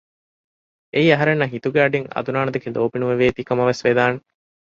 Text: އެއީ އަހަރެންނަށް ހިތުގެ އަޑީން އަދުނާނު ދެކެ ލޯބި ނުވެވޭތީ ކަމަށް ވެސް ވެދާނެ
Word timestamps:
އެއީ 0.93 1.07
އަހަރެންނަށް 1.11 1.53
ހިތުގެ 1.55 1.79
އަޑީން 1.81 2.07
އަދުނާނު 2.13 2.49
ދެކެ 2.55 2.69
ލޯބި 2.75 2.97
ނުވެވޭތީ 3.01 3.41
ކަމަށް 3.49 3.69
ވެސް 3.69 3.83
ވެދާނެ 3.87 4.17